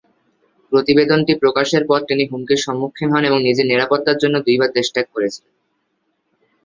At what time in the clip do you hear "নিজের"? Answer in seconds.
3.41-3.69